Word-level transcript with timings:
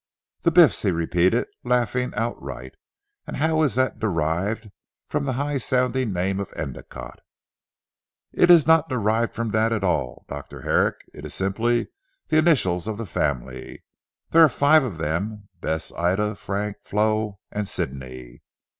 "The 0.41 0.49
Biff's," 0.49 0.81
he 0.81 0.89
repeated 0.89 1.45
laughing 1.63 2.11
outright, 2.15 2.73
"and 3.27 3.37
how 3.37 3.61
is 3.61 3.75
that 3.75 3.99
derived 3.99 4.71
from 5.07 5.25
the 5.25 5.33
high 5.33 5.59
sounding 5.59 6.11
name 6.11 6.39
of 6.39 6.49
Endicotte?" 6.57 7.19
"It 8.33 8.49
is 8.49 8.65
not 8.65 8.89
derived 8.89 9.35
from 9.35 9.51
that 9.51 9.71
at 9.71 9.83
all 9.83 10.25
Dr. 10.27 10.61
Herrick. 10.63 10.95
It 11.13 11.23
is 11.23 11.35
simply 11.35 11.89
the 12.29 12.39
initials 12.39 12.87
of 12.87 12.97
the 12.97 13.05
family. 13.05 13.83
There 14.31 14.41
are 14.41 14.49
five 14.49 14.83
of 14.83 14.97
them. 14.97 15.49
Bess, 15.59 15.91
Ida, 15.93 16.33
Frank, 16.33 16.77
Flo, 16.81 17.37
and 17.51 17.67
Sidney." 17.67 18.41